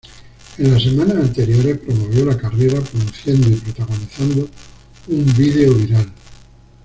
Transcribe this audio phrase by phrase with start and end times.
[0.57, 4.49] En las semanas anteriores, promovió la carrera produciendo y protagonizando
[5.09, 6.11] un video viral.